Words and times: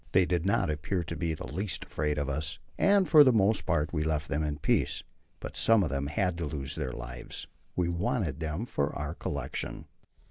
They 0.13 0.25
did 0.25 0.47
not 0.47 0.71
appear 0.71 1.03
to 1.03 1.15
be 1.15 1.35
the 1.35 1.45
least 1.45 1.83
afraid 1.85 2.17
of 2.17 2.27
us, 2.27 2.57
and 2.75 3.07
for 3.07 3.23
the 3.23 3.31
most 3.31 3.67
part 3.67 3.93
we 3.93 4.03
left 4.03 4.29
them 4.29 4.41
in 4.41 4.57
peace. 4.57 5.03
But 5.39 5.55
some 5.55 5.83
of 5.83 5.91
them 5.91 6.07
had 6.07 6.39
to 6.39 6.45
lose 6.45 6.73
their 6.75 6.89
lives; 6.91 7.45
we 7.75 7.87
wanted 7.87 8.39
them 8.39 8.65
for 8.65 8.95
our 8.95 9.13
collection. 9.13 9.85